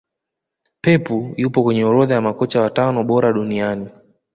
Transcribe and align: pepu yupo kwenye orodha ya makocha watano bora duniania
pepu 0.81 1.17
yupo 1.37 1.63
kwenye 1.63 1.85
orodha 1.85 2.15
ya 2.15 2.21
makocha 2.21 2.61
watano 2.61 3.03
bora 3.03 3.33
duniania 3.33 3.91